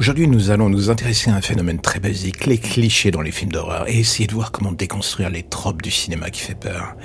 [0.00, 3.52] Aujourd'hui, nous allons nous intéresser à un phénomène très basique, les clichés dans les films
[3.52, 6.96] d'horreur, et essayer de voir comment déconstruire les tropes du cinéma qui fait peur.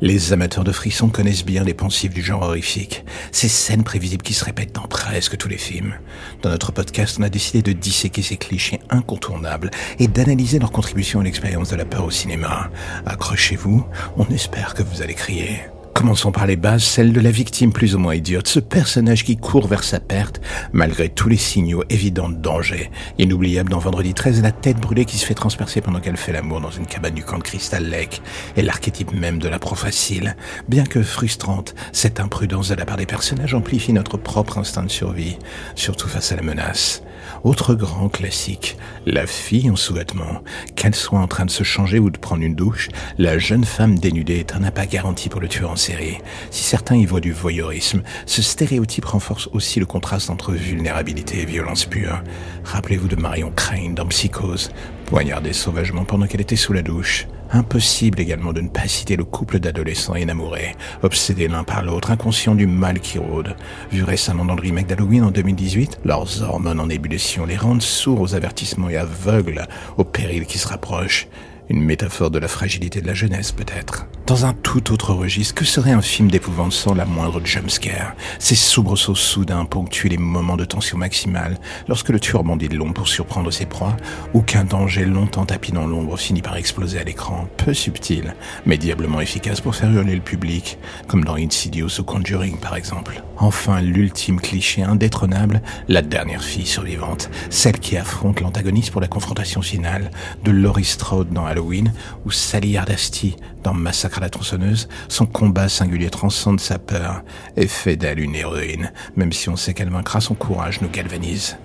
[0.00, 4.32] Les amateurs de frissons connaissent bien les poncifs du genre horrifique, ces scènes prévisibles qui
[4.32, 5.94] se répètent dans presque tous les films.
[6.40, 11.20] Dans notre podcast, on a décidé de disséquer ces clichés incontournables et d'analyser leur contribution
[11.20, 12.70] à l'expérience de la peur au cinéma.
[13.04, 15.60] Accrochez-vous, on espère que vous allez crier.
[15.98, 19.36] Commençons par les bases, celle de la victime plus ou moins idiote, ce personnage qui
[19.36, 20.40] court vers sa perte,
[20.72, 22.92] malgré tous les signaux évidents de danger.
[23.18, 26.60] Inoubliable dans Vendredi 13, la tête brûlée qui se fait transpercer pendant qu'elle fait l'amour
[26.60, 28.22] dans une cabane du camp de Crystal Lake,
[28.56, 30.36] et l'archétype même de la pro facile.
[30.68, 34.90] Bien que frustrante, cette imprudence de la part des personnages amplifie notre propre instinct de
[34.92, 35.36] survie,
[35.74, 37.02] surtout face à la menace.
[37.44, 40.42] Autre grand classique, la fille en sous-vêtements.
[40.76, 43.98] Qu'elle soit en train de se changer ou de prendre une douche, la jeune femme
[43.98, 46.18] dénudée est un appât garanti pour le tueur en série.
[46.50, 51.46] Si certains y voient du voyeurisme, ce stéréotype renforce aussi le contraste entre vulnérabilité et
[51.46, 52.22] violence pure.
[52.64, 54.70] Rappelez-vous de Marion Crane dans Psychose,
[55.06, 57.26] poignardée sauvagement pendant qu'elle était sous la douche.
[57.50, 62.54] Impossible également de ne pas citer le couple d'adolescents énamourés, obsédés l'un par l'autre, inconscients
[62.54, 63.56] du mal qui rôde.
[63.90, 68.20] Vu récemment dans le remake d'Halloween en 2018, leurs hormones en ébullition les rendent sourds
[68.20, 71.28] aux avertissements et aveugles aux périls qui se rapprochent.
[71.70, 74.06] Une métaphore de la fragilité de la jeunesse, peut-être.
[74.28, 78.56] Dans un tout autre registre, que serait un film d'épouvante sans la moindre jumpscare Ces
[78.56, 83.08] soubresauts soudains ponctuent les moments de tension maximale lorsque le tueur bondit de long pour
[83.08, 83.96] surprendre ses proies
[84.34, 87.48] ou qu'un danger longtemps tapis dans l'ombre finit par exploser à l'écran.
[87.56, 88.34] Peu subtil,
[88.66, 93.22] mais diablement efficace pour faire hurler le public, comme dans Insidious ou Conjuring par exemple.
[93.38, 99.62] Enfin, l'ultime cliché indétrônable, la dernière fille survivante, celle qui affronte l'antagoniste pour la confrontation
[99.62, 100.10] finale,
[100.44, 101.94] de Laurie Strode dans Halloween
[102.26, 107.22] ou Sally Hardasty dans Massacre la tronçonneuse, son combat singulier transcende sa peur
[107.56, 111.56] et fait d'elle une héroïne, même si on sait qu'elle vaincra son courage nous galvanise.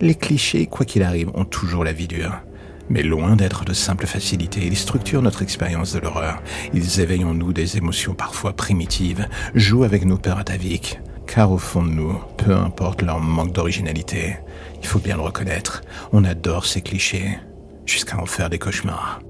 [0.00, 2.40] Les clichés, quoi qu'il arrive, ont toujours la vie dure.
[2.90, 6.42] Mais loin d'être de simple facilité, ils structurent notre expérience de l'horreur.
[6.74, 11.00] Ils éveillent en nous des émotions parfois primitives, jouent avec nos peurs ataviques.
[11.26, 14.36] Car au fond de nous, peu importe leur manque d'originalité,
[14.82, 15.80] il faut bien le reconnaître,
[16.12, 17.38] on adore ces clichés,
[17.86, 19.20] jusqu'à en faire des cauchemars.